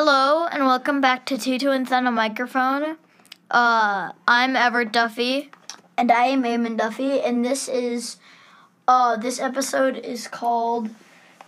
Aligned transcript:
Hello 0.00 0.46
and 0.46 0.64
welcome 0.64 1.00
back 1.00 1.26
to 1.26 1.36
Two 1.36 1.58
Twins 1.58 1.90
on 1.90 2.06
a 2.06 2.12
Microphone. 2.12 2.98
Uh, 3.50 4.12
I'm 4.28 4.54
Everett 4.54 4.92
Duffy. 4.92 5.50
And 5.96 6.12
I 6.12 6.26
am 6.26 6.44
Eamonn 6.44 6.76
Duffy, 6.76 7.20
and 7.20 7.44
this 7.44 7.66
is 7.66 8.18
uh 8.86 9.16
this 9.16 9.40
episode 9.40 9.96
is 9.96 10.28
called 10.28 10.90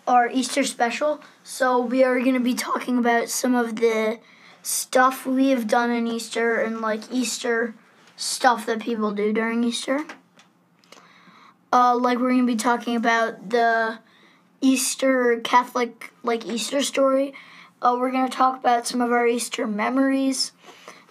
our 0.05 0.29
Easter 0.29 0.65
special. 0.65 1.23
So 1.45 1.81
we 1.81 2.03
are 2.03 2.19
gonna 2.19 2.41
be 2.41 2.55
talking 2.55 2.99
about 2.99 3.29
some 3.29 3.55
of 3.55 3.77
the 3.77 4.19
stuff 4.63 5.25
we 5.25 5.51
have 5.51 5.69
done 5.69 5.93
in 5.93 6.09
Easter 6.09 6.57
and 6.57 6.81
like 6.81 7.03
Easter 7.13 7.77
stuff 8.17 8.67
that 8.67 8.81
people 8.81 9.13
do 9.13 9.33
during 9.33 9.63
Easter. 9.63 10.01
Uh 11.73 11.95
like 11.95 12.19
we're 12.19 12.31
gonna 12.31 12.47
be 12.47 12.57
talking 12.57 12.97
about 12.97 13.51
the 13.51 14.01
Easter 14.61 15.39
Catholic 15.45 16.13
like 16.25 16.45
Easter 16.45 16.83
story. 16.83 17.33
Uh, 17.83 17.97
we're 17.99 18.11
gonna 18.11 18.29
talk 18.29 18.59
about 18.59 18.87
some 18.87 19.01
of 19.01 19.11
our 19.11 19.27
Easter 19.27 19.67
memories 19.67 20.53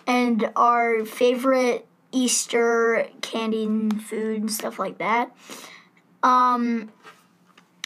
and 0.06 0.52
our 0.56 1.04
favorite 1.06 1.88
Easter 2.12 3.08
candy 3.22 3.66
and 3.66 4.04
food 4.04 4.42
and 4.42 4.52
stuff 4.52 4.78
like 4.80 4.98
that. 5.00 5.32
Um, 6.22 6.92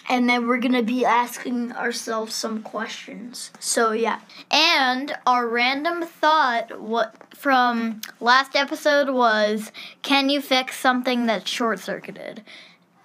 and 0.10 0.30
then 0.30 0.48
we're 0.48 0.58
gonna 0.58 0.84
be 0.84 1.06
asking 1.06 1.72
ourselves 1.72 2.36
some 2.36 2.62
questions. 2.62 3.52
So 3.60 3.94
yeah, 3.94 4.20
And 4.52 5.16
our 5.26 5.48
random 5.48 6.04
thought 6.04 6.80
what 6.82 7.16
from 7.36 8.02
last 8.20 8.56
episode 8.56 9.10
was 9.10 9.72
can 10.02 10.30
you 10.30 10.42
fix 10.42 10.78
something 10.78 11.26
that's 11.26 11.50
short 11.50 11.80
circuited? 11.80 12.44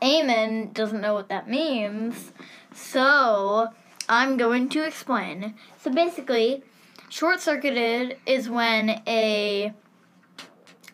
Eamonn 0.03 0.73
doesn't 0.75 1.01
know 1.01 1.15
what 1.15 1.29
that 1.29 1.49
means. 1.49 2.33
So 2.75 3.69
I'm 4.09 4.37
going 4.37 4.69
to 4.71 4.85
explain. 4.87 5.55
So 5.81 5.93
basically, 5.93 6.63
short 7.09 7.41
circuited 7.41 8.17
is 8.27 8.49
when 8.49 9.03
a 9.07 9.73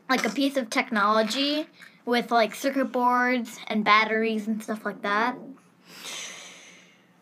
like 0.08 0.24
a 0.26 0.30
piece 0.30 0.56
of 0.56 0.68
technology 0.70 1.66
with 2.04 2.30
like 2.30 2.54
circuit 2.54 2.92
boards 2.92 3.58
and 3.68 3.84
batteries 3.84 4.46
and 4.46 4.62
stuff 4.62 4.84
like 4.84 5.00
that 5.00 5.34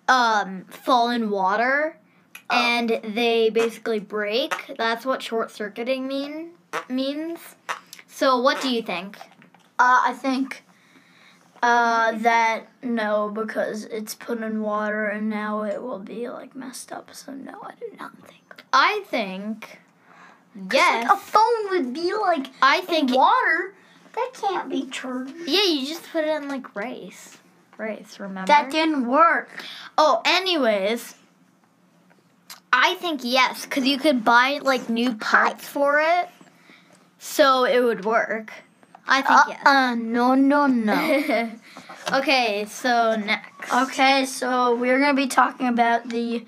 um 0.09 0.65
fall 0.65 1.11
in 1.11 1.31
water 1.31 1.97
and 2.51 3.01
they 3.05 3.51
basically 3.51 4.01
break. 4.01 4.75
That's 4.77 5.07
what 5.07 5.23
short 5.23 5.51
circuiting 5.51 6.09
mean 6.09 6.51
means. 6.89 7.39
So 8.09 8.41
what 8.41 8.61
do 8.61 8.69
you 8.69 8.83
think? 8.83 9.17
uh, 9.83 10.01
I 10.07 10.13
think 10.13 10.65
uh, 11.63 12.13
that 12.19 12.67
no, 12.83 13.31
because 13.33 13.85
it's 13.85 14.15
put 14.15 14.43
in 14.43 14.63
water 14.63 15.07
and 15.07 15.31
now 15.31 15.63
it 15.63 15.81
will 15.83 16.01
be 16.01 16.29
like 16.29 16.55
messed 16.57 16.91
up. 16.93 17.15
So 17.15 17.33
no, 17.33 17.61
I 17.63 17.73
do 17.79 17.87
not 17.99 18.13
think. 18.27 18.65
I 18.73 19.05
think 19.07 19.79
Like, 20.57 20.73
yes. 20.75 21.11
a 21.11 21.17
phone 21.17 21.71
would 21.71 21.95
be 21.95 22.13
like 22.15 22.49
I 22.61 22.79
in 22.81 22.87
think 22.87 23.15
water. 23.15 23.75
That 24.15 24.31
can't 24.35 24.69
be 24.69 24.87
true. 24.87 25.27
yeah, 25.47 25.63
you 25.63 25.87
just 25.87 26.03
put 26.11 26.25
it 26.25 26.43
in 26.43 26.49
like 26.49 26.75
rice. 26.77 27.39
Rice, 27.79 28.21
remember? 28.21 28.47
That 28.49 28.71
didn't 28.71 29.07
work. 29.07 29.49
Oh, 29.97 30.21
anyways, 30.27 31.15
I 32.73 32.95
think 32.97 33.21
yes, 33.25 33.65
because 33.65 33.87
you 33.87 33.99
could 33.99 34.25
buy 34.25 34.59
like 34.63 34.89
new 34.91 35.15
parts 35.15 35.67
for 35.67 35.99
it, 36.01 36.29
so 37.19 37.65
it 37.65 37.81
would 37.83 38.05
work. 38.05 38.53
I 39.07 39.21
Uh, 39.27 39.45
think 39.45 39.59
uh, 39.67 39.95
no, 39.95 40.35
no, 40.35 40.67
no. 40.67 41.51
okay, 42.13 42.65
so 42.69 43.17
next. 43.17 43.73
okay, 43.73 44.25
so 44.25 44.75
we're 44.77 44.99
gonna 45.01 45.15
be 45.15 45.27
talking 45.27 45.67
about 45.69 46.09
the 46.09 46.45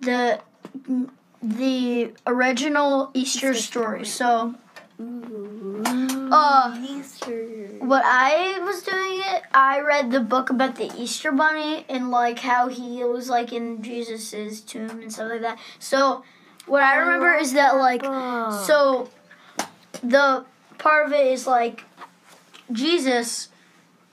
the 0.00 0.40
the 1.42 2.12
original 2.26 3.10
Easter, 3.14 3.52
Easter 3.52 3.54
story. 3.54 4.04
story. 4.04 4.04
So, 4.04 4.54
uh, 6.30 6.78
Easter. 6.88 7.66
what 7.80 8.02
I 8.04 8.58
was 8.64 8.82
doing 8.82 9.20
it, 9.34 9.42
I 9.52 9.80
read 9.80 10.10
the 10.12 10.20
book 10.20 10.50
about 10.50 10.76
the 10.76 10.90
Easter 10.96 11.32
Bunny 11.32 11.84
and 11.88 12.10
like 12.10 12.38
how 12.40 12.68
he 12.68 13.02
was 13.04 13.28
like 13.28 13.52
in 13.52 13.82
Jesus's 13.82 14.60
tomb 14.60 14.90
and 15.02 15.12
stuff 15.12 15.30
like 15.30 15.40
that. 15.42 15.58
So, 15.78 16.22
what 16.66 16.82
I, 16.82 16.96
remember 16.96 17.34
is 17.34 17.52
that 17.54 17.76
like 17.76 18.02
so 18.04 19.10
the 20.02 20.44
part 20.78 21.06
of 21.06 21.12
it 21.12 21.26
is 21.26 21.46
like 21.46 21.84
Jesus 22.70 23.48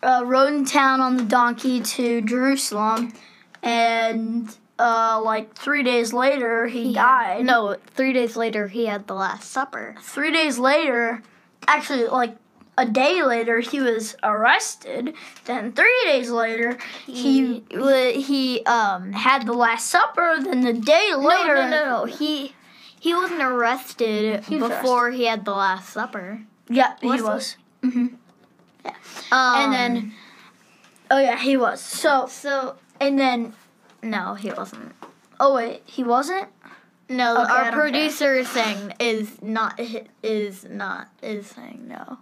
uh, 0.04 0.24
rode 0.26 0.54
in 0.54 0.66
town 0.66 1.02
on 1.02 1.18
the 1.18 1.24
donkey 1.24 1.82
to 1.82 2.22
Jerusalem, 2.22 3.14
and 3.62 4.56
uh, 4.78 5.22
like 5.24 5.56
three 5.56 5.84
days 5.84 6.14
later 6.14 6.68
he, 6.68 6.94
died. 6.94 7.46
No, 7.46 7.76
three 7.96 8.14
days 8.14 8.36
later 8.36 8.68
he 8.68 8.86
had 8.86 9.08
the 9.08 9.14
Last 9.14 9.52
Supper. 9.52 9.96
three 10.02 10.32
days 10.32 10.58
later, 10.58 11.22
actually 11.68 12.08
like 12.08 12.36
a 12.78 12.86
day 12.86 13.22
later, 13.24 13.60
he 13.60 13.82
was 13.82 14.16
arrested. 14.24 15.14
Then 15.44 15.74
three 15.74 16.02
days 16.06 16.30
later, 16.30 16.78
he, 17.06 17.64
He 17.70 18.22
he 18.22 18.66
um 18.66 19.12
had 19.12 19.46
the 19.46 19.54
Last 19.54 19.88
Supper. 19.88 20.38
Then 20.42 20.62
the 20.62 20.74
day 20.74 21.12
later, 21.14 21.56
no 21.56 21.62
no 21.62 21.70
no 21.70 21.86
no 21.90 22.06
he 22.06 22.54
he 23.00 23.14
wasn't 23.14 23.42
arrested 23.42 24.44
He 24.46 24.58
was 24.58 24.70
before 24.70 25.12
he 25.12 25.26
had 25.26 25.46
the 25.46 25.54
Last 25.54 25.90
Supper. 25.90 26.42
yeah, 26.70 26.96
he 27.02 27.08
Was 27.08 27.22
was. 27.22 27.58
hmm 27.82 28.08
Um, 29.32 29.56
and 29.62 29.74
then, 29.74 30.14
oh 31.12 31.20
yeah, 31.20 31.38
he 31.38 31.56
was. 31.58 31.82
So 31.82 32.28
so 32.28 32.76
and 33.00 33.18
then, 33.20 33.54
no 34.04 34.34
he 34.36 34.52
wasn't. 34.52 34.94
oh 35.40 35.56
wait, 35.56 35.82
he 35.86 36.04
wasn't. 36.04 36.50
No, 37.12 37.42
Okay, 37.42 37.52
our 37.52 37.64
don't 37.66 37.74
care. 37.74 37.82
producer 37.82 38.36
is 38.36 38.48
saying 38.50 38.94
is 39.00 39.42
not 39.42 39.80
is 40.22 40.66
not 40.66 41.10
is 41.24 41.48
saying 41.48 41.86
no. 41.88 42.20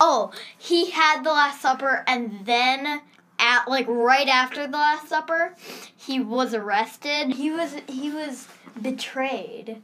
Oh, 0.00 0.32
he 0.58 0.90
had 0.90 1.22
the 1.22 1.30
Last 1.30 1.60
Supper, 1.62 2.04
and 2.06 2.44
then 2.44 3.00
at 3.38 3.66
like 3.68 3.86
right 3.88 4.28
after 4.28 4.66
the 4.66 4.76
Last 4.76 5.08
Supper, 5.08 5.54
he 5.96 6.20
was 6.20 6.54
arrested. 6.54 7.32
He 7.34 7.50
was 7.50 7.76
he 7.88 8.10
was 8.10 8.48
betrayed. 8.80 9.80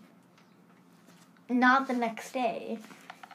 Not 1.48 1.88
the 1.88 1.94
next 1.94 2.32
day. 2.32 2.78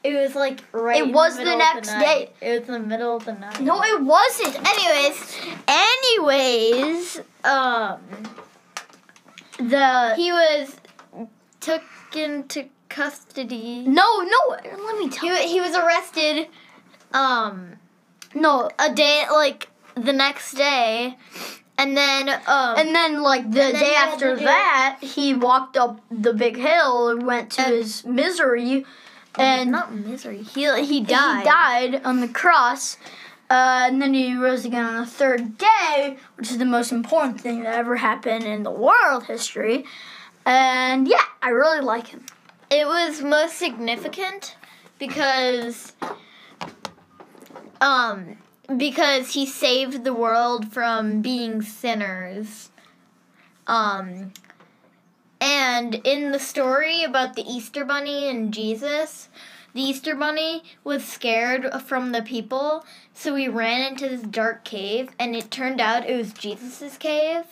It 0.02 0.14
was 0.14 0.34
like 0.34 0.62
right. 0.72 0.98
It 1.06 1.12
was 1.12 1.36
the 1.36 1.44
middle 1.44 1.58
next 1.58 1.88
night. 1.88 2.00
day. 2.00 2.30
It 2.54 2.60
was 2.60 2.68
the 2.68 2.78
middle 2.78 3.16
of 3.16 3.24
the 3.24 3.34
night. 3.34 3.60
No, 3.60 3.82
it 3.82 4.02
wasn't. 4.02 4.56
Anyways, 4.56 5.36
anyways, 5.66 7.20
um, 7.44 8.00
The 9.58 10.14
he 10.16 10.30
was 10.32 10.76
took 11.60 11.82
into 12.14 12.68
custody. 12.88 13.82
no, 13.86 14.20
no. 14.20 14.56
Let 14.84 14.98
me 14.98 15.08
tell. 15.10 15.28
He, 15.36 15.48
he 15.54 15.60
was 15.60 15.74
arrested, 15.74 16.48
um, 17.12 17.72
No, 18.34 18.70
a 18.78 18.92
day 18.94 19.24
like 19.30 19.68
the 19.96 20.12
next 20.12 20.52
day, 20.54 21.16
and 21.78 21.96
then 21.96 22.28
um, 22.28 22.76
and 22.78 22.94
then 22.94 23.22
like 23.22 23.44
the 23.50 23.56
then 23.56 23.74
day 23.74 23.94
after 23.94 24.36
that, 24.36 24.98
he 25.00 25.34
walked 25.34 25.76
up 25.76 26.00
the 26.10 26.32
big 26.32 26.56
hill 26.56 27.08
and 27.08 27.26
went 27.26 27.50
to 27.52 27.62
And- 27.62 27.74
his 27.74 28.04
misery, 28.04 28.84
and 29.38 29.70
not 29.72 29.92
misery. 29.94 30.42
He 30.42 30.62
he 30.84 31.00
died. 31.00 31.38
he 31.40 31.44
died 31.44 32.02
on 32.04 32.20
the 32.20 32.28
cross. 32.28 32.96
Uh, 33.48 33.86
and 33.86 34.02
then 34.02 34.12
he 34.12 34.34
rose 34.34 34.64
again 34.64 34.84
on 34.84 34.96
the 34.96 35.06
third 35.06 35.56
day, 35.56 36.16
which 36.34 36.50
is 36.50 36.58
the 36.58 36.64
most 36.64 36.90
important 36.90 37.40
thing 37.40 37.62
that 37.62 37.74
ever 37.76 37.94
happened 37.94 38.42
in 38.42 38.64
the 38.64 38.72
world 38.72 39.22
history. 39.26 39.84
And 40.44 41.06
yeah, 41.06 41.22
I 41.40 41.50
really 41.50 41.78
like 41.80 42.08
him. 42.08 42.26
It 42.72 42.88
was 42.88 43.22
most 43.22 43.56
significant 43.56 44.56
because 44.98 45.92
um 47.80 48.36
because 48.74 49.34
he 49.34 49.46
saved 49.46 50.04
the 50.04 50.14
world 50.14 50.72
from 50.72 51.20
being 51.22 51.62
sinners. 51.62 52.70
Um 53.66 54.32
and 55.40 55.96
in 55.96 56.32
the 56.32 56.38
story 56.38 57.04
about 57.04 57.34
the 57.34 57.42
Easter 57.42 57.84
bunny 57.84 58.28
and 58.28 58.54
Jesus, 58.54 59.28
the 59.74 59.82
Easter 59.82 60.14
bunny 60.14 60.62
was 60.84 61.04
scared 61.04 61.70
from 61.82 62.12
the 62.12 62.22
people, 62.22 62.86
so 63.12 63.34
he 63.34 63.46
ran 63.46 63.92
into 63.92 64.08
this 64.08 64.22
dark 64.22 64.64
cave 64.64 65.10
and 65.18 65.36
it 65.36 65.50
turned 65.50 65.80
out 65.80 66.08
it 66.08 66.16
was 66.16 66.32
Jesus's 66.32 66.96
cave. 66.96 67.44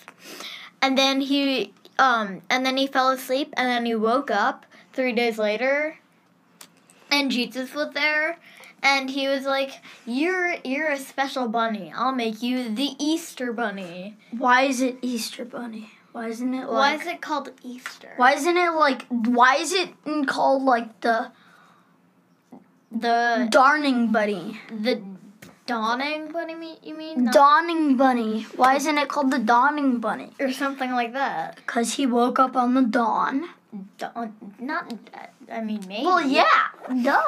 And 0.80 0.96
then 0.96 1.20
he 1.20 1.74
um 1.98 2.42
and 2.48 2.64
then 2.64 2.76
he 2.76 2.86
fell 2.86 3.10
asleep 3.10 3.52
and 3.56 3.68
then 3.68 3.84
he 3.86 3.94
woke 3.94 4.30
up 4.30 4.66
3 4.94 5.12
days 5.12 5.38
later 5.38 5.98
and 7.10 7.30
Jesus 7.30 7.74
was 7.74 7.92
there 7.94 8.38
and 8.84 9.10
he 9.10 9.26
was 9.26 9.44
like 9.44 9.80
you're 10.06 10.54
you're 10.62 10.90
a 10.90 10.98
special 10.98 11.48
bunny. 11.48 11.92
I'll 11.96 12.14
make 12.14 12.42
you 12.42 12.72
the 12.72 12.90
Easter 13.00 13.52
bunny. 13.52 14.16
Why 14.30 14.62
is 14.62 14.80
it 14.80 14.98
Easter 15.02 15.44
Bunny? 15.44 15.90
Why 16.12 16.28
isn't 16.28 16.54
it 16.54 16.66
like? 16.68 16.70
Why 16.70 16.94
is 16.94 17.06
it 17.08 17.20
called 17.20 17.50
Easter? 17.64 18.12
Why 18.16 18.34
isn't 18.34 18.56
it 18.56 18.70
like? 18.70 19.06
Why 19.08 19.56
is 19.56 19.72
it 19.72 19.88
called 20.28 20.62
like 20.62 21.00
the 21.00 21.32
The 22.92 23.48
Darning 23.50 24.12
Bunny? 24.12 24.60
the 24.70 25.02
Dawning 25.66 26.30
bunny, 26.30 26.76
you 26.82 26.94
mean? 26.94 27.24
Not- 27.24 27.32
Dawning 27.32 27.96
bunny. 27.96 28.42
Why 28.54 28.76
isn't 28.76 28.98
it 28.98 29.08
called 29.08 29.30
the 29.30 29.38
dawning 29.38 29.98
bunny? 29.98 30.30
or 30.38 30.52
something 30.52 30.92
like 30.92 31.14
that. 31.14 31.56
Because 31.56 31.94
he 31.94 32.06
woke 32.06 32.38
up 32.38 32.54
on 32.54 32.74
the 32.74 32.82
dawn. 32.82 33.48
Dawn, 33.96 34.34
not, 34.60 34.92
I 35.50 35.62
mean, 35.62 35.82
maybe. 35.88 36.04
Well, 36.04 36.20
yeah, 36.20 36.68
duh. 37.02 37.22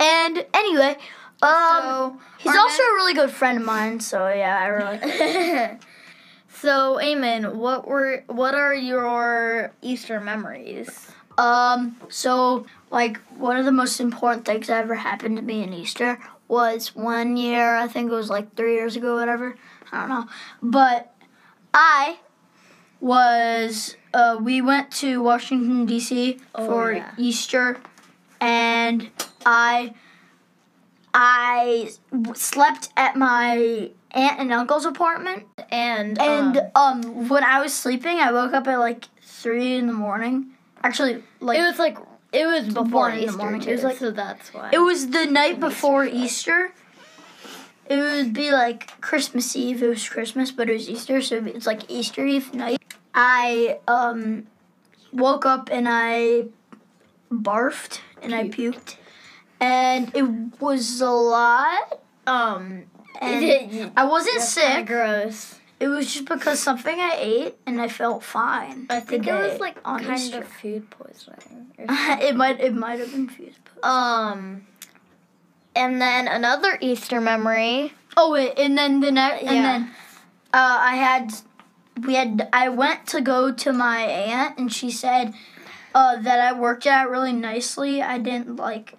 And 0.00 0.44
anyway, 0.54 0.96
um, 1.42 1.50
So, 1.52 2.20
he's 2.38 2.56
also 2.56 2.82
a 2.82 2.94
really 2.96 3.14
good 3.14 3.30
friend 3.30 3.58
of 3.60 3.64
mine. 3.66 4.00
So 4.00 4.28
yeah, 4.28 4.58
I 4.58 4.66
really. 4.66 5.78
so, 6.54 6.98
Eamonn, 7.02 7.54
what 7.54 7.86
were 7.86 8.24
what 8.26 8.54
are 8.54 8.74
your 8.74 9.72
Easter 9.82 10.20
memories? 10.20 11.10
Um, 11.38 11.96
so 12.08 12.66
like 12.90 13.18
one 13.36 13.56
of 13.56 13.64
the 13.64 13.72
most 13.72 14.00
important 14.00 14.44
things 14.44 14.66
that 14.66 14.84
ever 14.84 14.94
happened 14.96 15.36
to 15.36 15.42
me 15.42 15.62
in 15.62 15.72
Easter 15.72 16.18
was 16.48 16.94
one 16.94 17.36
year, 17.36 17.76
I 17.76 17.86
think 17.86 18.10
it 18.10 18.14
was 18.14 18.28
like 18.28 18.54
three 18.56 18.74
years 18.74 18.96
ago, 18.96 19.14
whatever. 19.14 19.54
I 19.92 20.00
don't 20.00 20.08
know. 20.08 20.26
But 20.62 21.14
I 21.72 22.18
was 23.00 23.96
uh, 24.12 24.38
we 24.40 24.60
went 24.60 24.90
to 24.92 25.22
Washington 25.22 25.86
DC 25.86 26.40
Oh, 26.54 26.66
for 26.66 26.92
yeah. 26.92 27.12
Easter 27.16 27.80
and 28.40 29.08
I 29.46 29.94
I 31.12 31.90
slept 32.34 32.90
at 32.96 33.16
my 33.16 33.90
aunt 34.12 34.40
and 34.40 34.52
uncle's 34.52 34.84
apartment 34.84 35.44
And 35.70 36.20
and 36.20 36.58
um, 36.74 37.02
um, 37.04 37.28
when 37.28 37.44
I 37.44 37.60
was 37.60 37.72
sleeping, 37.74 38.18
I 38.18 38.32
woke 38.32 38.52
up 38.52 38.66
at 38.68 38.78
like 38.78 39.06
three 39.22 39.76
in 39.76 39.86
the 39.86 39.92
morning. 39.92 40.50
Actually, 40.82 41.22
like 41.40 41.58
it 41.58 41.62
was 41.62 41.78
like 41.78 41.98
it 42.32 42.46
was 42.46 42.68
before 42.72 42.84
one 42.84 43.12
in 43.12 43.18
the 43.20 43.24
Easter 43.26 43.38
morning. 43.38 43.60
too, 43.60 43.70
It 43.70 43.72
was 43.74 43.84
like- 43.84 43.98
so 43.98 44.10
that's 44.12 44.54
why. 44.54 44.70
it 44.72 44.78
was 44.78 45.10
the 45.10 45.26
night 45.26 45.54
Easter 45.56 45.60
before. 45.68 46.04
Easter. 46.04 46.72
It 47.88 47.96
would 47.96 48.32
be 48.32 48.52
like 48.52 49.00
Christmas 49.00 49.56
Eve. 49.56 49.82
It 49.82 49.88
was 49.88 50.08
Christmas, 50.08 50.52
but 50.52 50.70
it 50.70 50.74
was 50.74 50.88
Easter, 50.88 51.20
so 51.20 51.42
it's 51.44 51.66
like 51.66 51.90
Easter 51.90 52.24
Eve 52.24 52.54
night. 52.54 52.80
I 53.12 53.80
um 53.88 54.46
woke 55.12 55.44
up 55.44 55.68
and 55.72 55.88
I 55.90 56.44
barfed 57.32 57.98
and 58.22 58.32
I 58.32 58.48
puked, 58.48 58.94
and 59.60 60.10
it 60.14 60.22
was 60.60 61.00
a 61.00 61.10
lot. 61.10 62.00
um, 62.26 62.84
And 63.20 63.92
I 63.96 64.04
wasn't 64.04 64.38
that's 64.38 64.52
sick. 64.52 64.86
gross. 64.86 65.56
It 65.78 65.88
was 65.88 66.12
just 66.12 66.26
because 66.28 66.60
something 66.60 66.98
I 67.00 67.16
ate 67.18 67.54
and 67.66 67.80
I 67.80 67.88
felt 67.88 68.22
fine. 68.22 68.86
I 68.90 69.00
think 69.00 69.26
it 69.26 69.32
was 69.32 69.60
like 69.60 69.76
on 69.84 70.00
kind 70.04 70.18
Easter. 70.20 70.38
of 70.38 70.48
food 70.48 70.90
poisoning. 70.90 71.72
it 71.78 72.36
might 72.36 72.60
it 72.60 72.74
might 72.74 73.00
have 73.00 73.10
been 73.12 73.28
fused. 73.28 73.58
um, 73.82 74.66
and 75.74 76.00
then 76.00 76.28
another 76.28 76.76
Easter 76.82 77.20
memory. 77.20 77.94
Oh 78.16 78.32
wait, 78.32 78.58
and 78.58 78.76
then 78.76 79.00
the 79.00 79.10
next, 79.12 79.42
and 79.42 79.54
Yeah. 79.56 79.62
then 79.62 79.90
uh, 80.52 80.78
I 80.80 80.96
had, 80.96 81.32
we 82.04 82.14
had, 82.14 82.48
I 82.52 82.68
went 82.68 83.06
to 83.08 83.20
go 83.22 83.52
to 83.52 83.72
my 83.72 84.00
aunt, 84.02 84.58
and 84.58 84.70
she 84.70 84.90
said 84.90 85.32
uh, 85.94 86.16
that 86.20 86.40
I 86.40 86.52
worked 86.58 86.86
out 86.86 87.08
really 87.08 87.32
nicely. 87.32 88.02
I 88.02 88.18
didn't 88.18 88.56
like, 88.56 88.98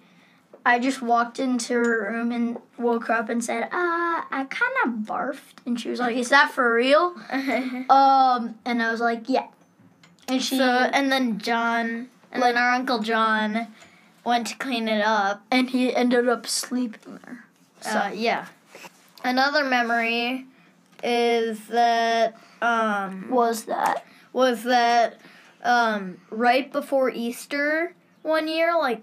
I 0.64 0.78
just 0.78 1.02
walked 1.02 1.38
into 1.40 1.74
her 1.74 2.10
room 2.12 2.30
and 2.32 2.58
woke 2.78 3.06
her 3.08 3.14
up 3.14 3.28
and 3.28 3.42
said, 3.44 3.64
uh, 3.64 3.68
I 3.72 4.46
kind 4.48 4.72
of 4.84 4.90
barfed, 5.06 5.58
and 5.66 5.78
she 5.80 5.90
was 5.90 5.98
like, 6.00 6.16
"Is 6.16 6.28
that 6.28 6.52
for 6.52 6.72
real?" 6.74 7.16
Um, 7.90 8.54
and 8.64 8.82
I 8.82 8.90
was 8.90 9.00
like, 9.00 9.28
"Yeah," 9.28 9.46
and 10.28 10.42
she 10.42 10.56
so 10.58 10.64
and 10.64 11.10
then 11.10 11.38
John 11.38 12.08
and 12.30 12.42
then 12.42 12.56
our 12.56 12.70
uncle 12.72 13.00
John 13.00 13.66
went 14.24 14.46
to 14.48 14.56
clean 14.56 14.86
it 14.88 15.02
up. 15.02 15.42
and 15.50 15.68
he 15.70 15.94
ended 15.94 16.28
up 16.28 16.46
sleeping 16.46 17.18
there. 17.24 17.44
So 17.80 17.98
Uh, 17.98 18.10
yeah. 18.14 18.46
Another 19.24 19.64
memory 19.64 20.46
is 21.02 21.66
that 21.68 22.36
um 22.62 23.28
was 23.30 23.64
that? 23.64 24.04
was 24.32 24.62
that 24.62 25.20
um 25.64 26.18
right 26.30 26.72
before 26.72 27.10
Easter 27.10 27.94
one 28.22 28.46
year, 28.48 28.76
like 28.78 29.02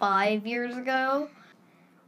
five 0.00 0.46
years 0.46 0.76
ago, 0.76 1.28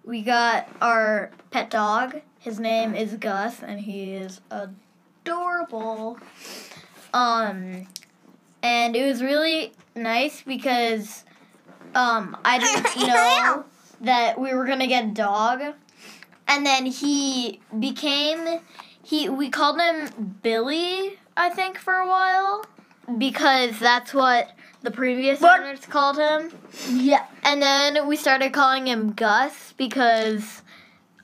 we 0.02 0.22
got 0.22 0.66
our 0.80 1.30
pet 1.50 1.70
dog. 1.70 2.22
His 2.40 2.58
name 2.58 2.94
is 2.94 3.14
Gus 3.14 3.62
and 3.62 3.78
he 3.78 4.14
is 4.14 4.40
adorable. 4.50 6.18
Um 7.14 7.86
and 8.62 8.96
it 8.96 9.06
was 9.06 9.22
really 9.22 9.72
nice 9.94 10.42
because 10.42 11.24
um 11.94 12.36
I 12.44 12.58
didn't 12.58 12.96
know 13.06 13.64
that 14.00 14.40
we 14.40 14.54
were 14.54 14.64
gonna 14.64 14.88
get 14.88 15.04
a 15.04 15.08
dog. 15.08 15.60
And 16.48 16.66
then 16.66 16.86
he 16.86 17.60
became 17.78 18.60
he 19.02 19.28
we 19.28 19.50
called 19.50 19.78
him 19.78 20.38
Billy, 20.42 21.18
I 21.36 21.50
think, 21.50 21.78
for 21.78 21.94
a 21.94 22.08
while. 22.08 22.64
Because 23.18 23.78
that's 23.78 24.14
what 24.14 24.52
the 24.82 24.90
previous 24.90 25.42
owners 25.42 25.86
called 25.86 26.18
him. 26.18 26.52
Yeah. 26.90 27.26
And 27.44 27.62
then 27.62 28.06
we 28.06 28.16
started 28.16 28.52
calling 28.52 28.86
him 28.86 29.12
Gus 29.12 29.72
because 29.76 30.62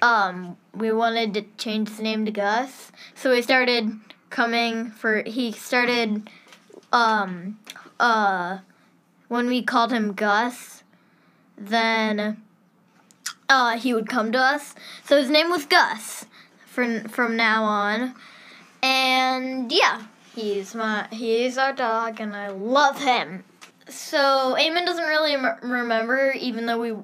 um 0.00 0.56
we 0.74 0.92
wanted 0.92 1.34
to 1.34 1.42
change 1.56 1.88
his 1.88 2.00
name 2.00 2.24
to 2.24 2.30
Gus. 2.30 2.92
So 3.14 3.30
we 3.30 3.42
started 3.42 3.98
coming 4.30 4.90
for 4.90 5.22
he 5.26 5.52
started 5.52 6.30
um 6.92 7.58
uh 7.98 8.58
when 9.28 9.46
we 9.46 9.62
called 9.62 9.92
him 9.92 10.12
Gus 10.12 10.84
then 11.56 12.40
uh 13.48 13.76
he 13.76 13.92
would 13.92 14.08
come 14.08 14.30
to 14.32 14.38
us. 14.38 14.74
So 15.04 15.18
his 15.18 15.30
name 15.30 15.50
was 15.50 15.66
Gus 15.66 16.26
from 16.64 17.08
from 17.08 17.36
now 17.36 17.64
on. 17.64 18.14
And 18.80 19.72
yeah, 19.72 20.06
he's 20.38 20.74
my 20.74 21.06
he's 21.10 21.58
our 21.58 21.72
dog 21.72 22.20
and 22.20 22.34
I 22.36 22.48
love 22.48 22.98
him. 23.02 23.44
So 23.88 24.54
Eamonn 24.58 24.84
doesn't 24.86 25.04
really 25.04 25.34
m- 25.34 25.56
remember, 25.62 26.32
even 26.32 26.66
though 26.66 26.78
we 26.78 26.94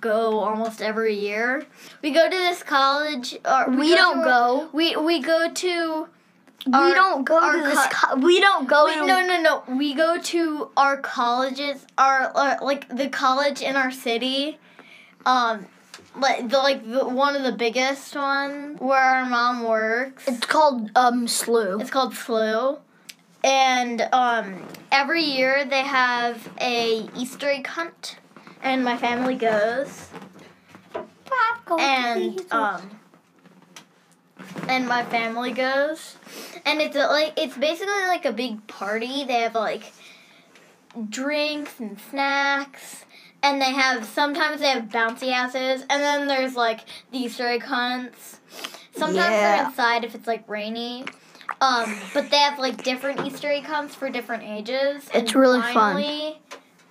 go 0.00 0.38
almost 0.40 0.82
every 0.82 1.18
year. 1.18 1.64
We 2.02 2.10
go 2.12 2.24
to 2.28 2.36
this 2.36 2.62
college. 2.62 3.36
Or 3.44 3.70
We 3.70 3.90
go 3.90 3.96
don't 3.96 4.18
to- 4.18 4.24
go. 4.24 4.68
We 4.72 4.96
we 4.96 5.20
go 5.20 5.50
to. 5.50 6.08
we 6.66 6.72
our- 6.72 6.94
don't 6.94 7.24
go 7.24 7.52
to 7.52 7.58
this. 7.62 7.78
co- 7.90 8.08
Co- 8.08 8.16
we 8.16 8.40
don't 8.40 8.68
go. 8.68 8.86
Wait, 8.86 8.94
to, 8.96 9.06
no, 9.06 9.26
no, 9.26 9.40
no. 9.40 9.76
We 9.76 9.94
go 9.94 10.18
to 10.20 10.70
our 10.76 10.96
colleges, 10.98 11.86
our, 11.96 12.30
our 12.36 12.58
like 12.62 12.88
the 12.94 13.08
college 13.08 13.62
in 13.62 13.76
our 13.76 13.90
city, 13.90 14.58
um, 15.24 15.66
like 16.16 16.48
the 16.48 16.58
like 16.58 16.84
the, 16.90 17.06
one 17.08 17.34
of 17.36 17.42
the 17.44 17.52
biggest 17.52 18.14
ones 18.16 18.80
where 18.80 18.98
our 19.00 19.24
mom 19.26 19.62
works. 19.64 20.24
It's 20.26 20.46
called 20.46 20.90
um 20.96 21.26
SLU. 21.26 21.80
It's 21.80 21.90
called 21.90 22.12
SLU. 22.14 22.80
And 23.46 24.00
um, 24.12 24.66
every 24.90 25.22
year 25.22 25.64
they 25.64 25.82
have 25.82 26.48
a 26.60 27.08
Easter 27.16 27.48
egg 27.48 27.68
hunt, 27.68 28.16
and 28.60 28.84
my 28.84 28.96
family 28.96 29.36
goes. 29.36 30.08
And 31.78 32.40
um, 32.50 32.90
and 34.68 34.88
my 34.88 35.04
family 35.04 35.52
goes, 35.52 36.16
and 36.64 36.80
it's 36.80 36.96
a, 36.96 37.06
like 37.06 37.34
it's 37.36 37.56
basically 37.56 38.06
like 38.08 38.24
a 38.24 38.32
big 38.32 38.66
party. 38.66 39.22
They 39.22 39.42
have 39.42 39.54
like 39.54 39.92
drinks 41.08 41.78
and 41.78 42.00
snacks. 42.10 43.04
And 43.42 43.62
they 43.62 43.70
have 43.70 44.06
sometimes 44.06 44.60
they 44.60 44.70
have 44.70 44.84
bouncy 44.84 45.30
houses, 45.30 45.82
and 45.82 46.02
then 46.02 46.26
there's 46.26 46.56
like 46.56 46.80
the 47.12 47.18
Easter 47.18 47.46
egg 47.46 47.62
hunts. 47.62 48.40
Sometimes 48.92 49.16
Yeah. 49.16 49.56
they're 49.58 49.66
inside 49.66 50.02
if 50.02 50.16
it's 50.16 50.26
like 50.26 50.48
rainy. 50.48 51.04
Um, 51.60 51.96
but 52.12 52.30
they 52.30 52.38
have 52.38 52.58
like 52.58 52.82
different 52.82 53.20
Easter 53.26 53.48
egg 53.48 53.64
hunts 53.64 53.94
for 53.94 54.10
different 54.10 54.42
ages. 54.44 55.08
It's 55.14 55.34
really 55.34 55.60
fun. 55.72 55.96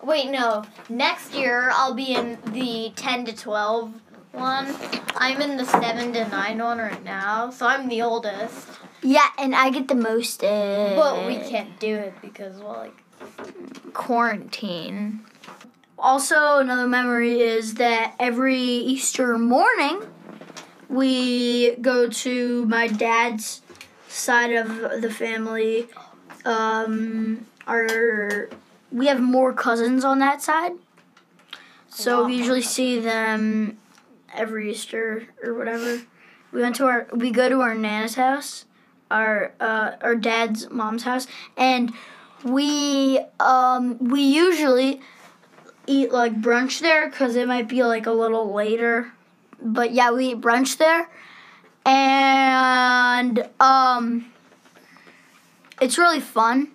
Wait, 0.03 0.29
no. 0.29 0.63
Next 0.89 1.33
year 1.33 1.69
I'll 1.73 1.93
be 1.93 2.13
in 2.13 2.37
the 2.47 2.91
10 2.95 3.25
to 3.25 3.33
12 3.35 3.93
one. 4.33 4.75
I'm 5.17 5.41
in 5.41 5.57
the 5.57 5.65
7 5.65 6.13
to 6.13 6.27
9 6.27 6.57
one 6.59 6.77
right 6.79 7.03
now, 7.03 7.49
so 7.49 7.65
I'm 7.65 7.87
the 7.89 8.01
oldest. 8.01 8.67
yeah, 9.01 9.27
and 9.37 9.55
I 9.55 9.69
get 9.69 9.87
the 9.87 9.95
most. 9.95 10.43
Uh, 10.43 10.93
But 10.95 11.25
we 11.25 11.37
can't 11.37 11.79
do 11.79 11.95
it 11.95 12.13
because, 12.21 12.57
well, 12.59 12.73
like, 12.89 13.93
quarantine. 13.93 15.21
Also, 15.97 16.57
another 16.57 16.87
memory 16.87 17.39
is 17.39 17.75
that 17.75 18.13
every 18.19 18.59
Easter 18.61 19.37
morning, 19.37 20.01
we 20.89 21.75
go 21.77 22.09
to 22.09 22.65
my 22.65 22.87
dad's 22.87 23.61
side 24.15 24.53
of 24.53 25.01
the 25.01 25.09
family. 25.09 25.87
Um, 26.45 27.45
our 27.67 28.49
we 28.91 29.07
have 29.07 29.19
more 29.19 29.53
cousins 29.53 30.03
on 30.05 30.19
that 30.19 30.41
side, 30.41 30.73
so 31.89 32.25
we 32.25 32.35
usually 32.35 32.61
see 32.61 32.99
them 32.99 33.77
every 34.33 34.71
Easter 34.71 35.27
or 35.43 35.53
whatever. 35.53 36.01
We 36.51 36.61
went 36.61 36.75
to 36.77 36.85
our 36.85 37.07
we 37.13 37.31
go 37.31 37.49
to 37.49 37.61
our 37.61 37.75
nana's 37.75 38.15
house, 38.15 38.65
our 39.11 39.53
uh, 39.59 39.91
our 40.01 40.15
dad's 40.15 40.69
mom's 40.69 41.03
house, 41.03 41.27
and 41.57 41.91
we 42.43 43.19
um 43.39 43.97
we 43.99 44.21
usually 44.21 45.01
eat 45.87 46.11
like 46.11 46.41
brunch 46.41 46.79
there 46.79 47.09
because 47.09 47.35
it 47.35 47.47
might 47.47 47.67
be 47.67 47.83
like 47.83 48.05
a 48.05 48.11
little 48.11 48.53
later 48.53 49.11
but 49.61 49.91
yeah, 49.91 50.11
we 50.11 50.27
eat 50.31 50.41
brunch 50.41 50.77
there, 50.77 51.09
and 51.85 53.47
um, 53.59 54.25
it's 55.81 55.97
really 55.97 56.19
fun 56.19 56.71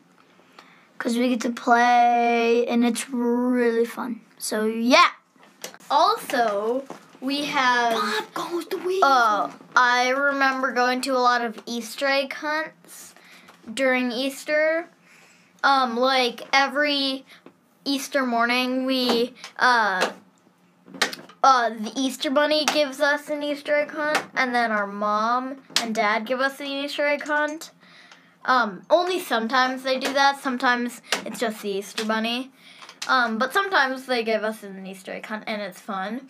because 0.96 1.16
we 1.16 1.28
get 1.28 1.40
to 1.42 1.50
play, 1.50 2.66
and 2.66 2.84
it's 2.84 3.10
really 3.10 3.84
fun. 3.84 4.20
So 4.38 4.66
yeah. 4.66 5.08
Also, 5.90 6.84
we 7.20 7.44
have. 7.46 7.94
goes 8.34 8.66
the 8.66 8.78
wheel. 8.78 9.00
Uh, 9.02 9.50
I 9.74 10.10
remember 10.10 10.72
going 10.72 11.00
to 11.02 11.12
a 11.12 11.18
lot 11.18 11.42
of 11.42 11.60
Easter 11.66 12.06
egg 12.06 12.32
hunts 12.34 13.14
during 13.72 14.12
Easter. 14.12 14.88
Um, 15.62 15.96
like 15.96 16.42
every 16.52 17.26
Easter 17.84 18.24
morning, 18.24 18.86
we 18.86 19.34
uh, 19.58 20.12
uh, 21.42 21.70
the 21.70 21.92
Easter 21.96 22.30
Bunny 22.30 22.64
gives 22.66 23.00
us 23.00 23.28
an 23.28 23.42
Easter 23.42 23.74
egg 23.74 23.90
hunt, 23.90 24.22
and 24.34 24.54
then 24.54 24.70
our 24.70 24.86
mom 24.86 25.58
and 25.82 25.94
dad 25.94 26.26
give 26.26 26.40
us 26.40 26.60
an 26.60 26.66
Easter 26.66 27.06
egg 27.06 27.22
hunt. 27.22 27.70
Um, 28.44 28.82
only 28.90 29.18
sometimes 29.20 29.82
they 29.82 29.98
do 29.98 30.12
that. 30.12 30.40
Sometimes 30.40 31.02
it's 31.24 31.40
just 31.40 31.62
the 31.62 31.70
Easter 31.70 32.04
Bunny. 32.04 32.50
Um, 33.08 33.38
but 33.38 33.52
sometimes 33.52 34.06
they 34.06 34.22
give 34.22 34.44
us 34.44 34.62
an 34.62 34.86
Easter 34.86 35.12
egg 35.12 35.26
hunt, 35.26 35.44
and 35.46 35.62
it's 35.62 35.80
fun. 35.80 36.28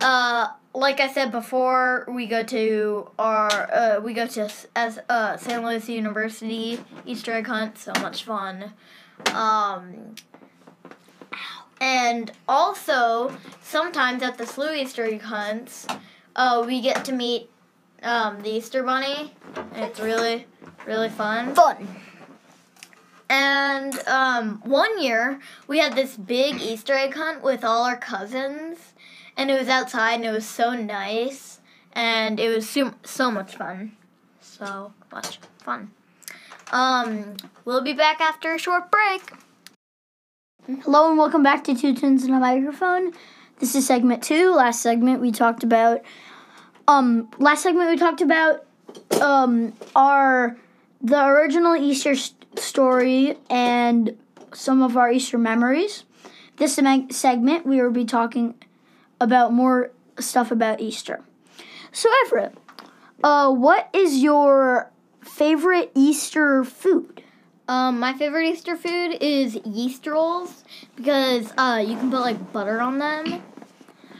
Uh, 0.00 0.48
like 0.74 1.00
I 1.00 1.10
said 1.10 1.30
before, 1.30 2.06
we 2.08 2.26
go 2.26 2.42
to 2.42 3.10
our 3.18 3.72
uh, 3.72 4.00
we 4.00 4.12
go 4.12 4.26
to 4.26 4.50
as 4.74 4.98
uh, 5.08 5.36
Saint 5.36 5.62
Louis 5.64 5.88
University 5.88 6.80
Easter 7.06 7.32
egg 7.32 7.46
hunt. 7.46 7.78
So 7.78 7.92
much 8.00 8.24
fun. 8.24 8.72
Um, 9.32 10.16
and 11.84 12.32
also 12.48 13.36
sometimes 13.60 14.22
at 14.22 14.38
the 14.38 14.44
SLU 14.44 14.74
Easter 14.74 15.04
egg 15.04 15.20
hunts, 15.20 15.86
uh, 16.34 16.64
we 16.66 16.80
get 16.80 17.04
to 17.04 17.12
meet 17.12 17.50
um, 18.02 18.40
the 18.40 18.48
Easter 18.48 18.82
Bunny. 18.82 19.34
And 19.54 19.84
it's 19.84 20.00
really 20.00 20.46
really 20.86 21.10
fun. 21.10 21.54
Fun. 21.54 21.86
And 23.28 23.98
um, 24.08 24.62
one 24.64 24.98
year 25.02 25.40
we 25.68 25.78
had 25.78 25.94
this 25.94 26.16
big 26.16 26.62
Easter 26.62 26.94
egg 26.94 27.14
hunt 27.14 27.42
with 27.42 27.62
all 27.64 27.84
our 27.84 27.98
cousins, 27.98 28.78
and 29.36 29.50
it 29.50 29.58
was 29.58 29.68
outside, 29.68 30.14
and 30.14 30.24
it 30.24 30.30
was 30.30 30.46
so 30.46 30.72
nice, 30.72 31.60
and 31.92 32.40
it 32.40 32.54
was 32.54 32.68
so, 32.68 32.94
so 33.04 33.30
much 33.30 33.56
fun, 33.56 33.92
so 34.40 34.92
much 35.12 35.38
fun. 35.58 35.90
Um, 36.72 37.36
we'll 37.66 37.82
be 37.82 37.92
back 37.92 38.22
after 38.22 38.54
a 38.54 38.58
short 38.58 38.90
break. 38.90 39.43
Hello 40.66 41.08
and 41.10 41.18
welcome 41.18 41.42
back 41.42 41.64
to 41.64 41.74
Two 41.74 41.94
Twins 41.94 42.24
and 42.24 42.34
a 42.34 42.38
Microphone. 42.38 43.12
This 43.58 43.74
is 43.74 43.86
segment 43.86 44.22
two. 44.22 44.54
Last 44.54 44.80
segment 44.80 45.20
we 45.20 45.30
talked 45.30 45.62
about 45.62 46.00
um 46.88 47.28
last 47.38 47.62
segment 47.62 47.90
we 47.90 47.96
talked 47.98 48.22
about 48.22 48.64
um 49.20 49.74
our 49.94 50.56
the 51.02 51.22
original 51.22 51.76
Easter 51.76 52.12
s- 52.12 52.32
story 52.56 53.36
and 53.50 54.16
some 54.54 54.80
of 54.82 54.96
our 54.96 55.10
Easter 55.12 55.36
memories. 55.36 56.04
This 56.56 56.76
seg- 56.76 57.12
segment 57.12 57.66
we 57.66 57.82
will 57.82 57.90
be 57.90 58.06
talking 58.06 58.54
about 59.20 59.52
more 59.52 59.90
stuff 60.18 60.50
about 60.50 60.80
Easter. 60.80 61.22
So 61.92 62.08
Everett, 62.24 62.56
uh 63.22 63.52
what 63.52 63.90
is 63.92 64.22
your 64.22 64.90
favorite 65.20 65.90
Easter 65.94 66.64
food? 66.64 67.22
Um, 67.66 67.98
my 67.98 68.12
favorite 68.12 68.46
Easter 68.46 68.76
food 68.76 69.16
is 69.20 69.58
yeast 69.64 70.06
rolls 70.06 70.64
because 70.96 71.50
uh, 71.56 71.82
you 71.84 71.96
can 71.96 72.10
put 72.10 72.20
like 72.20 72.52
butter 72.52 72.80
on 72.80 72.98
them, 72.98 73.42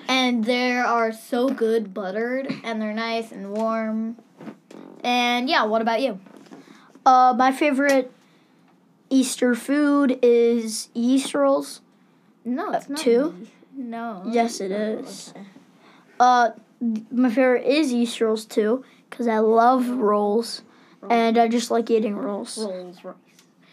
and 0.08 0.44
they 0.44 0.72
are 0.72 1.12
so 1.12 1.48
good 1.50 1.92
buttered, 1.92 2.50
and 2.64 2.80
they're 2.80 2.94
nice 2.94 3.32
and 3.32 3.52
warm. 3.52 4.16
And 5.02 5.50
yeah, 5.50 5.64
what 5.64 5.82
about 5.82 6.00
you? 6.00 6.20
Uh, 7.04 7.34
my 7.36 7.52
favorite 7.52 8.10
Easter 9.10 9.54
food 9.54 10.18
is 10.22 10.88
yeast 10.94 11.34
rolls. 11.34 11.82
No, 12.46 12.72
it's 12.72 12.88
not. 12.88 12.98
two? 12.98 13.46
No. 13.76 14.22
Yes, 14.26 14.60
it 14.60 14.72
is. 14.72 15.34
Uh, 16.18 16.50
my 17.10 17.28
favorite 17.28 17.66
is 17.66 17.92
yeast 17.92 18.18
rolls 18.22 18.46
too, 18.46 18.84
because 19.10 19.28
I 19.28 19.38
love 19.40 19.86
rolls, 19.88 20.62
and 21.10 21.36
I 21.36 21.48
just 21.48 21.70
like 21.70 21.90
eating 21.90 22.16
rolls. 22.16 22.56
Rolls. 22.56 23.04
rolls. 23.04 23.16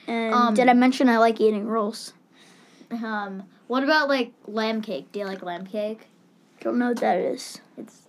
And 0.07 0.33
Um, 0.33 0.53
did 0.53 0.67
I 0.67 0.73
mention 0.73 1.09
I 1.09 1.17
like 1.17 1.39
eating 1.39 1.67
rolls? 1.67 2.13
Um, 2.91 3.43
what 3.67 3.83
about 3.83 4.09
like 4.09 4.33
lamb 4.47 4.81
cake? 4.81 5.11
Do 5.11 5.19
you 5.19 5.25
like 5.25 5.41
lamb 5.43 5.65
cake? 5.65 6.07
Don't 6.59 6.77
know 6.77 6.89
what 6.89 6.99
that 6.99 7.17
is. 7.17 7.59
It's 7.77 8.07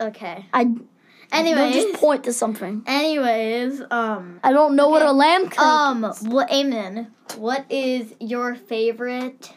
okay. 0.00 0.46
I 0.52 0.64
don't 0.64 0.88
Anyways, 1.32 1.74
just 1.74 1.94
point 2.00 2.24
to 2.24 2.32
something. 2.32 2.82
anyways, 2.86 3.82
um, 3.90 4.40
I 4.42 4.52
don't 4.52 4.76
know 4.76 4.88
what 4.88 5.02
a 5.02 5.12
lamb 5.12 5.48
cake 5.50 5.58
um, 5.60 6.04
is. 6.04 6.22
what, 6.22 6.48
Eamonn? 6.48 7.08
What 7.36 7.66
is 7.70 8.14
your 8.20 8.54
favorite? 8.54 9.52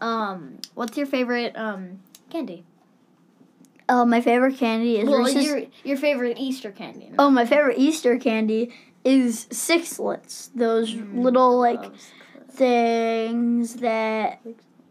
Um, 0.00 0.58
what's 0.74 0.96
your 0.96 1.06
favorite 1.06 1.56
um 1.56 2.00
candy? 2.30 2.64
Uh, 3.88 4.04
my 4.04 4.20
favorite 4.20 4.56
candy 4.58 4.98
is 4.98 5.08
Well, 5.08 5.24
Reese's. 5.24 5.44
your 5.44 5.62
your 5.84 5.96
favorite 5.96 6.38
Easter 6.38 6.72
candy. 6.72 7.12
Oh, 7.18 7.30
my 7.30 7.46
favorite 7.46 7.78
Easter 7.78 8.18
candy 8.18 8.72
is 9.06 9.46
Sixlets. 9.50 10.50
Those 10.54 10.92
Mm, 10.92 11.22
little 11.22 11.58
like 11.58 11.84
things 12.50 13.76
that 13.76 14.40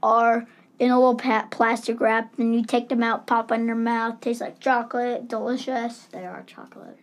are 0.02 0.48
in 0.80 0.90
a 0.90 0.98
little 0.98 1.16
pa- 1.16 1.48
plastic 1.52 2.00
wrap. 2.00 2.34
Then 2.38 2.54
you 2.54 2.64
take 2.64 2.88
them 2.88 3.04
out, 3.04 3.28
pop 3.28 3.52
in 3.52 3.68
your 3.68 3.76
mouth. 3.76 4.22
Tastes 4.22 4.42
like 4.42 4.60
chocolate, 4.60 5.28
delicious. 5.28 6.08
They 6.12 6.26
are 6.26 6.44
chocolate. 6.48 6.98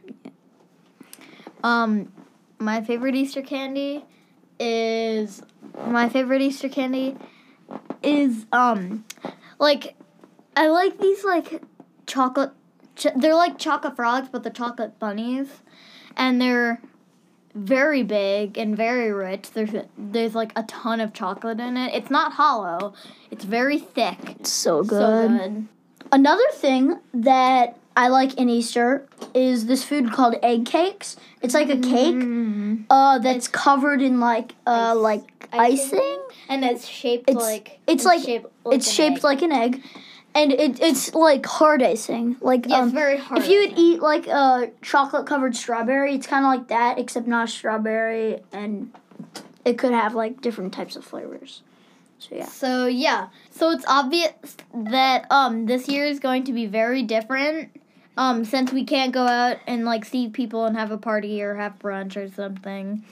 Um, 1.63 2.11
my 2.59 2.81
favorite 2.81 3.15
Easter 3.15 3.43
candy 3.43 4.05
is 4.59 5.43
my 5.87 6.09
favorite 6.09 6.41
Easter 6.41 6.69
candy 6.69 7.17
is 8.03 8.47
um 8.53 9.05
like 9.59 9.97
I 10.57 10.69
like 10.69 10.99
these 10.99 11.25
like 11.25 11.63
chocolate. 12.07 12.53
Ch- 12.97 13.09
they're 13.17 13.35
like 13.35 13.59
chocolate 13.59 13.97
frogs, 13.97 14.29
but 14.33 14.43
they're 14.43 14.53
chocolate 14.53 14.99
bunnies, 14.99 15.49
and 16.17 16.41
they're 16.41 16.81
very 17.55 18.03
big 18.03 18.57
and 18.59 18.77
very 18.77 19.13
rich. 19.13 19.51
There's 19.53 19.71
there's 19.99 20.35
like 20.35 20.53
a 20.57 20.63
ton 20.65 21.01
of 21.01 21.13
chocolate 21.13 21.61
in 21.61 21.77
it. 21.77 21.95
It's 21.95 22.11
not 22.11 22.33
hollow. 22.33 22.95
It's 23.31 23.45
very 23.45 23.79
thick. 23.79 24.19
It's 24.41 24.51
so 24.53 24.83
good. 24.83 25.29
So 25.31 25.39
good. 25.39 25.69
Another 26.11 26.45
thing 26.55 26.99
that 27.15 27.77
I 27.97 28.09
like 28.09 28.35
in 28.35 28.49
Easter 28.49 29.07
is 29.35 29.67
this 29.67 29.85
food 29.85 30.13
called 30.13 30.37
egg 30.43 30.67
cakes. 30.67 31.17
It's 31.43 31.55
like 31.55 31.69
a 31.69 31.77
cake 31.77 32.15
Mm. 32.17 32.85
uh, 32.91 33.19
that's 33.19 33.49
covered 33.49 34.01
in 34.03 34.19
like 34.21 34.55
uh, 34.67 34.95
Ice- 34.95 34.97
like 34.97 35.49
icing? 35.53 35.99
icing. 35.99 36.19
And 36.49 36.65
it's 36.65 36.87
shaped 36.87 37.29
It's- 37.29 37.43
like 37.45 37.79
it's 37.87 38.05
like- 38.05 38.23
shaped 38.23 38.47
it's 38.67 38.87
an 38.87 38.93
shaped 38.93 39.17
egg. 39.19 39.25
like 39.25 39.43
an 39.43 39.53
egg, 39.53 39.83
and 40.35 40.53
it, 40.53 40.81
it's 40.81 41.15
like 41.15 41.45
hard 41.45 41.83
icing. 41.83 42.37
Like 42.41 42.67
yeah, 42.67 42.79
um, 42.79 42.85
it's 42.85 42.95
very 42.95 43.19
hard. 43.19 43.41
if 43.43 43.49
you 43.49 43.61
would 43.61 43.79
eat 43.79 44.01
like 44.01 44.27
a 44.27 44.71
chocolate 44.81 45.27
covered 45.27 45.55
strawberry, 45.57 46.15
it's 46.15 46.27
kind 46.27 46.45
of 46.45 46.51
like 46.51 46.69
that, 46.69 46.99
except 46.99 47.27
not 47.27 47.49
strawberry, 47.49 48.41
and 48.53 48.93
it 49.65 49.79
could 49.79 49.93
have 49.93 50.15
like 50.15 50.41
different 50.41 50.73
types 50.73 50.97
of 50.97 51.05
flavors. 51.05 51.63
So 52.19 52.35
yeah. 52.35 52.47
So 52.47 52.87
yeah, 52.87 53.29
so 53.51 53.71
it's 53.71 53.85
obvious 53.87 54.33
that 54.75 55.27
um 55.31 55.67
this 55.67 55.89
year 55.89 56.05
is 56.05 56.21
going 56.21 56.45
to 56.45 56.53
be 56.53 56.67
very 56.67 57.03
different. 57.03 57.71
Um, 58.15 58.45
since 58.45 58.71
we 58.73 58.85
can't 58.85 59.11
go 59.11 59.27
out 59.27 59.57
and 59.67 59.87
like 59.87 60.05
see 60.05 60.29
people 60.29 60.67
and 60.67 60.77
have 60.77 60.91
a 60.91 60.99
party 60.99 61.43
or 61.43 61.55
have 61.55 61.79
brunch 61.79 62.15
or 62.15 62.31
something. 62.31 63.05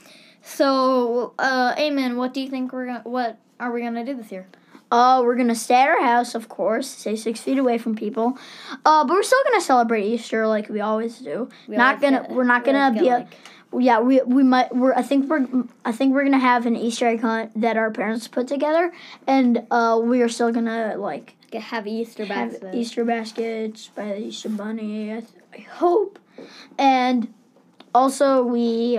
So, 0.42 1.32
uh, 1.38 1.74
Eamonn, 1.76 2.16
what 2.16 2.34
do 2.34 2.40
you 2.40 2.48
think 2.48 2.72
we're 2.72 2.86
gonna 2.86 3.02
what 3.04 3.38
are 3.58 3.72
we 3.72 3.82
gonna 3.82 4.04
do 4.04 4.14
this 4.14 4.30
year? 4.30 4.46
Uh, 4.90 5.22
we're 5.24 5.36
gonna 5.36 5.54
stay 5.54 5.82
at 5.82 5.88
our 5.88 6.02
house, 6.02 6.34
of 6.34 6.48
course, 6.48 6.88
stay 6.88 7.14
six 7.16 7.40
feet 7.40 7.58
away 7.58 7.78
from 7.78 7.94
people. 7.94 8.36
Uh, 8.84 9.04
but 9.04 9.14
we're 9.14 9.22
still 9.22 9.38
gonna 9.44 9.60
celebrate 9.60 10.04
Easter 10.04 10.46
like 10.46 10.68
we 10.68 10.80
always 10.80 11.18
do. 11.18 11.48
We 11.68 11.76
not 11.76 12.02
always 12.02 12.20
gonna. 12.22 12.34
we're 12.34 12.44
not 12.44 12.66
we 12.66 12.72
gonna 12.72 13.00
be. 13.00 13.08
A, 13.08 13.18
like- 13.18 13.28
yeah, 13.78 14.00
we 14.00 14.20
we 14.22 14.42
might. 14.42 14.74
We're. 14.74 14.92
I 14.94 15.02
think 15.02 15.30
we're. 15.30 15.46
I 15.84 15.92
think 15.92 16.12
we're 16.12 16.24
gonna 16.24 16.40
have 16.40 16.66
an 16.66 16.74
Easter 16.74 17.06
egg 17.06 17.20
hunt 17.20 17.52
that 17.60 17.76
our 17.76 17.92
parents 17.92 18.26
put 18.26 18.48
together, 18.48 18.92
and 19.28 19.64
uh, 19.70 20.00
we 20.02 20.22
are 20.22 20.28
still 20.28 20.50
gonna 20.50 20.96
like 20.96 21.36
get- 21.52 21.62
have 21.62 21.86
Easter 21.86 22.24
have 22.24 22.50
baskets. 22.52 22.74
Easter 22.76 23.04
baskets 23.04 23.88
by 23.94 24.06
the 24.06 24.18
Easter 24.18 24.48
Bunny. 24.48 25.12
I, 25.12 25.20
th- 25.20 25.32
I 25.56 25.60
hope, 25.60 26.18
and 26.78 27.32
also 27.94 28.42
we. 28.42 28.98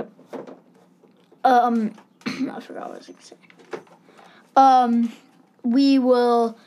Um, 1.44 1.92
I 2.26 2.60
forgot 2.62 2.90
what 2.90 2.94
I 2.94 2.98
was 2.98 3.08
gonna 3.08 3.22
say. 3.22 3.36
Um, 4.56 5.12
we 5.64 6.00
will 6.00 6.58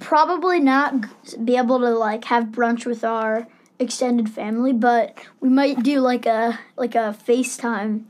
probably 0.00 0.60
not 0.60 1.44
be 1.44 1.56
able 1.56 1.78
to 1.80 1.90
like 1.90 2.24
have 2.24 2.46
brunch 2.46 2.86
with 2.86 3.04
our 3.04 3.46
extended 3.78 4.28
family, 4.28 4.72
but 4.72 5.16
we 5.40 5.48
might 5.48 5.82
do 5.82 6.00
like 6.00 6.26
a 6.26 6.58
like 6.76 6.94
a 6.94 7.16
FaceTime 7.26 8.04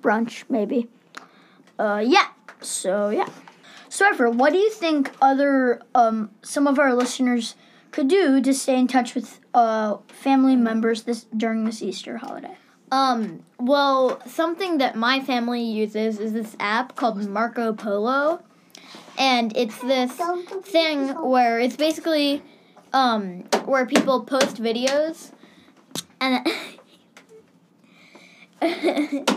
brunch 0.00 0.44
maybe. 0.48 0.88
Uh, 1.78 2.02
yeah. 2.06 2.28
So 2.60 3.10
yeah. 3.10 3.28
So, 3.88 4.06
Ever, 4.06 4.28
what 4.28 4.52
do 4.52 4.58
you 4.58 4.70
think 4.70 5.10
other 5.22 5.80
um, 5.94 6.30
some 6.42 6.66
of 6.66 6.78
our 6.78 6.92
listeners 6.92 7.54
could 7.92 8.08
do 8.08 8.42
to 8.42 8.52
stay 8.52 8.78
in 8.78 8.88
touch 8.88 9.14
with 9.14 9.40
uh, 9.54 9.96
family 10.08 10.54
members 10.54 11.04
this 11.04 11.24
during 11.34 11.64
this 11.64 11.82
Easter 11.82 12.18
holiday? 12.18 12.56
Um, 12.92 13.44
well, 13.58 14.20
something 14.26 14.78
that 14.78 14.96
my 14.96 15.20
family 15.20 15.62
uses 15.62 16.20
is 16.20 16.34
this 16.34 16.56
app 16.60 16.94
called 16.94 17.26
Marco 17.26 17.72
Polo. 17.72 18.42
And 19.18 19.56
it's 19.56 19.78
this 19.80 20.12
thing 20.62 21.08
where 21.08 21.58
it's 21.58 21.76
basically 21.76 22.42
um 22.92 23.40
where 23.64 23.86
people 23.86 24.22
post 24.24 24.62
videos 24.62 25.32
and 26.20 26.46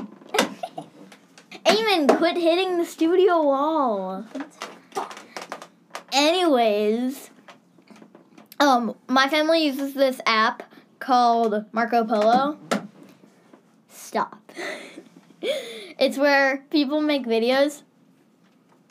Eamonn, 1.65 2.17
quit 2.17 2.38
hitting 2.38 2.77
the 2.77 2.86
studio 2.86 3.43
wall. 3.43 4.25
Anyways, 6.12 7.29
um, 8.59 8.95
my 9.07 9.27
family 9.27 9.65
uses 9.65 9.93
this 9.93 10.19
app 10.25 10.63
called 11.00 11.65
Marco 11.71 12.03
Polo. 12.03 12.57
Stop. 13.89 14.39
it's 15.41 16.17
where 16.17 16.65
people 16.69 17.01
make 17.01 17.25
videos 17.25 17.83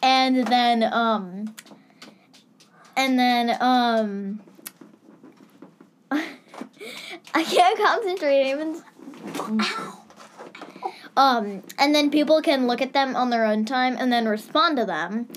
and 0.03 0.47
then 0.47 0.83
um 0.83 1.55
and 2.97 3.19
then 3.19 3.57
um 3.61 4.41
I 6.11 7.45
can't 7.45 7.79
concentrate 7.79 8.51
even 8.51 8.83
um 11.17 11.63
and 11.79 11.95
then 11.95 12.11
people 12.11 12.43
can 12.43 12.67
look 12.67 12.81
at 12.83 12.93
them 12.93 13.17
on 13.17 13.31
their 13.31 13.45
own 13.45 13.65
time 13.65 13.97
and 13.99 14.13
then 14.13 14.29
respond 14.29 14.77
to 14.77 14.85
them. 14.85 15.29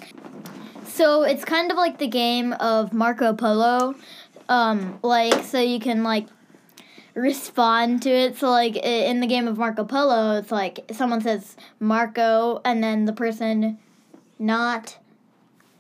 So 0.86 1.24
it's 1.24 1.46
kind 1.46 1.72
of 1.72 1.78
like 1.78 1.98
the 1.98 2.08
game 2.08 2.54
of 2.54 2.94
Marco 2.94 3.34
Polo 3.34 3.96
um 4.50 5.00
like 5.02 5.44
so 5.44 5.60
you 5.60 5.80
can 5.80 6.04
like 6.04 6.28
respond 7.14 8.02
to 8.04 8.10
it. 8.10 8.38
So 8.38 8.50
like 8.50 8.76
in 8.78 9.20
the 9.20 9.28
game 9.28 9.48
of 9.48 9.58
Marco 9.58 9.84
Polo 9.84 10.38
it's 10.38 10.52
like 10.52 10.86
someone 10.92 11.22
says 11.22 11.56
Marco 11.80 12.62
and 12.64 12.84
then 12.84 13.06
the 13.06 13.14
person 13.14 13.80
not 14.42 14.98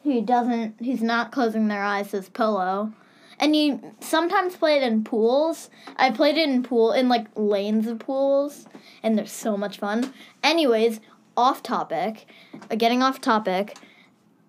who 0.03 0.21
doesn't 0.21 0.75
who's 0.79 1.01
not 1.01 1.31
closing 1.31 1.67
their 1.67 1.83
eyes 1.83 2.11
says 2.11 2.29
polo 2.29 2.93
and 3.39 3.55
you 3.55 3.81
sometimes 3.99 4.55
play 4.55 4.77
it 4.77 4.83
in 4.83 5.03
pools. 5.03 5.71
I 5.97 6.11
played 6.11 6.37
it 6.37 6.47
in 6.47 6.61
pool 6.61 6.91
in 6.91 7.09
like 7.09 7.25
lanes 7.35 7.87
of 7.87 7.97
pools 7.97 8.67
and 9.01 9.17
they're 9.17 9.25
so 9.25 9.57
much 9.57 9.79
fun. 9.79 10.13
Anyways 10.43 10.99
off 11.35 11.63
topic 11.63 12.27
uh, 12.69 12.75
getting 12.75 13.01
off 13.01 13.19
topic 13.21 13.77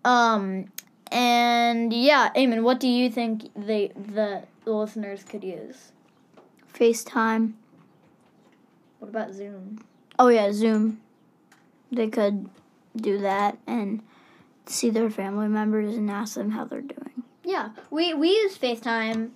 um 0.05 0.67
and 1.11 1.93
yeah 1.93 2.31
Eamonn, 2.37 2.63
what 2.63 2.81
do 2.81 2.89
you 2.89 3.11
think 3.11 3.51
they 3.57 3.93
the 3.97 4.43
listeners 4.67 5.25
could 5.25 5.45
use? 5.45 5.93
FaceTime. 6.75 7.53
what 8.99 9.09
about 9.09 9.33
zoom? 9.33 9.79
Oh 10.19 10.29
yeah, 10.29 10.53
Zoom. 10.53 11.01
They 11.91 12.09
could 12.09 12.49
do 12.97 13.19
that 13.19 13.59
and 13.67 14.03
see 14.67 14.91
their 14.91 15.11
family 15.11 15.49
members 15.49 15.97
and 15.97 16.11
ask 16.11 16.35
them 16.35 16.51
how 16.51 16.65
they're 16.65 16.81
doing. 16.81 17.25
Yeah, 17.45 17.71
we 17.91 18.15
we 18.15 18.29
use 18.29 18.57
FaceTime 18.57 19.31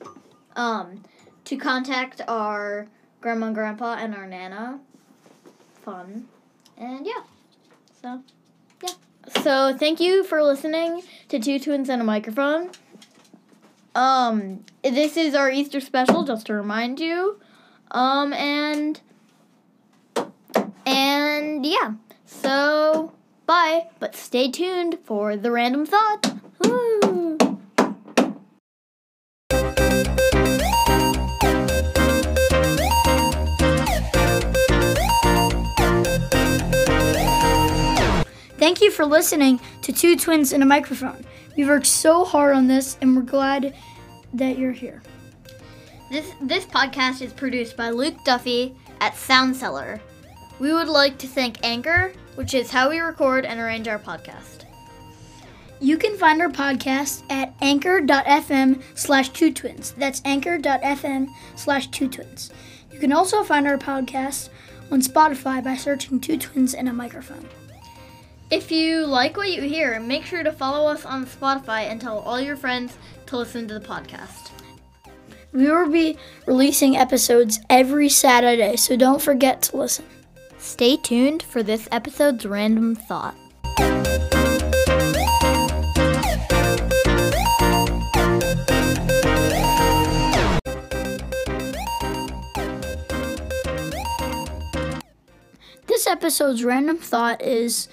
um 0.55 1.03
to 1.45 1.57
contact 1.57 2.21
our 2.29 2.89
grandma 3.21 3.47
and 3.47 3.55
grandpa 3.55 3.97
and 3.99 4.15
our 4.15 4.27
nana. 4.27 4.81
Fun. 5.83 6.29
And 6.77 7.07
yeah. 7.07 7.23
So, 8.03 8.23
yeah. 8.83 8.91
So, 9.43 9.77
thank 9.77 10.01
you 10.01 10.25
for 10.25 10.43
listening 10.43 11.03
to 11.29 11.39
Two 11.39 11.59
Twins 11.59 11.89
and 11.89 12.01
a 12.01 12.05
Microphone. 12.05 12.71
Um 13.95 14.65
this 14.83 15.17
is 15.17 15.35
our 15.35 15.51
Easter 15.51 15.81
special 15.81 16.25
just 16.25 16.47
to 16.47 16.55
remind 16.55 17.01
you. 17.01 17.41
Um 17.91 18.33
and 18.33 19.01
and 20.87 21.67
yeah. 21.67 21.95
So, 22.25 23.13
bye, 23.47 23.87
but 24.01 24.15
stay 24.15 24.51
tuned 24.51 24.99
for 25.05 25.37
the 25.37 25.51
random 25.51 25.87
thought. 25.87 26.35
Thank 38.59 38.81
you 38.81 38.91
for 38.91 39.05
listening 39.05 39.61
to 39.83 39.93
Two 39.93 40.17
Twins 40.17 40.53
and 40.53 40.63
a 40.63 40.67
Microphone. 40.67 41.25
We 41.57 41.65
worked 41.65 41.87
so 41.87 42.25
hard 42.25 42.57
on 42.57 42.67
this 42.67 42.99
and 43.01 43.15
we're 43.15 43.23
glad 43.23 43.75
that 44.35 44.59
you're 44.59 44.73
here. 44.73 45.03
This 46.11 46.31
this 46.41 46.65
podcast 46.65 47.23
is 47.23 47.33
produced 47.33 47.77
by 47.77 47.91
Luke 47.91 48.17
Duffy 48.25 48.75
at 49.01 49.15
Soundseller. 49.15 50.01
We 50.59 50.73
would 50.73 50.89
like 50.89 51.19
to 51.19 51.27
thank 51.27 51.65
Anchor, 51.65 52.13
which 52.37 52.55
is 52.55 52.71
how 52.71 52.89
we 52.91 53.01
record 53.01 53.45
and 53.45 53.61
arrange 53.61 53.89
our 53.89 53.99
podcast. 53.99 54.65
You 55.81 55.99
can 55.99 56.17
find 56.17 56.41
our 56.41 56.49
podcast 56.49 57.23
at 57.29 57.53
anchor.fm 57.61 58.83
slash 58.95 59.29
two 59.31 59.53
twins. 59.53 59.93
That's 59.99 60.23
anchor.fm 60.25 61.29
slash 61.55 61.89
two 61.89 62.09
twins. 62.09 62.51
You 62.91 62.99
can 62.99 63.13
also 63.13 63.43
find 63.43 63.67
our 63.67 63.77
podcast 63.77 64.49
on 64.91 65.03
Spotify 65.03 65.63
by 65.63 65.77
searching 65.77 66.19
Two 66.19 66.39
Twins 66.39 66.73
and 66.73 66.89
a 66.89 66.93
Microphone. 66.93 67.47
If 68.51 68.71
you 68.71 69.05
like 69.05 69.37
what 69.37 69.51
you 69.51 69.61
hear, 69.61 69.99
make 70.01 70.25
sure 70.25 70.43
to 70.45 70.53
follow 70.53 70.89
us 70.89 71.05
on 71.05 71.27
Spotify 71.27 71.91
and 71.91 72.01
tell 72.01 72.21
all 72.21 72.41
your 72.41 72.57
friends 72.57 72.97
to 73.27 73.37
listen 73.37 73.67
to 73.69 73.79
the 73.79 73.87
podcast. 73.87 74.51
We 75.53 75.69
will 75.71 75.91
be 75.91 76.17
releasing 76.47 76.97
episodes 76.97 77.59
every 77.69 78.09
Saturday, 78.09 78.77
so 78.77 78.97
don't 78.97 79.21
forget 79.21 79.63
to 79.63 79.77
listen. 79.77 80.05
Stay 80.59 80.97
tuned 80.97 81.43
for 81.43 81.63
this 81.63 81.89
episode's 81.91 82.45
random 82.47 82.95
thought. 82.95 83.35
This 95.87 96.07
episode's 96.07 96.65
random 96.65 96.99
thought 96.99 97.41
is 97.41 97.89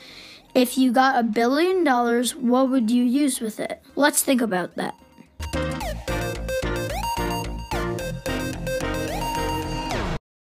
if 0.54 0.78
you 0.78 0.92
got 0.92 1.20
a 1.20 1.24
billion 1.24 1.84
dollars, 1.84 2.36
what 2.36 2.70
would 2.70 2.92
you 2.92 3.04
use 3.04 3.40
with 3.40 3.60
it? 3.60 3.82
Let's 3.96 4.24
think 4.24 4.42
about 4.42 4.76
that. 4.76 4.96